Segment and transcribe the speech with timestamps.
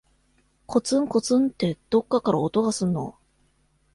[0.65, 3.15] こつんこつんって、どっかから音がすんの。